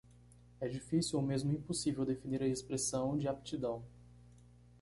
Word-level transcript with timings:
É 0.59 0.67
difícil 0.67 1.19
ou 1.19 1.23
mesmo 1.23 1.53
impossível 1.53 2.03
definir 2.03 2.41
a 2.41 2.47
expressão 2.47 3.15
de 3.15 3.27
aptidão. 3.27 3.83